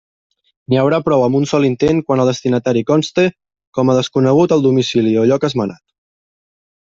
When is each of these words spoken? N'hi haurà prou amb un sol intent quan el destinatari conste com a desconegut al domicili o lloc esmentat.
N'hi 0.71 0.77
haurà 0.83 0.99
prou 1.09 1.25
amb 1.25 1.37
un 1.39 1.43
sol 1.49 1.67
intent 1.67 1.99
quan 2.07 2.23
el 2.23 2.31
destinatari 2.31 2.83
conste 2.87 3.25
com 3.79 3.91
a 3.91 3.97
desconegut 3.99 4.57
al 4.57 4.65
domicili 4.69 5.13
o 5.25 5.27
lloc 5.33 5.47
esmentat. 5.51 5.83